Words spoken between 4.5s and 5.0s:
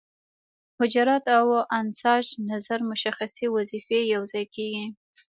کیږي.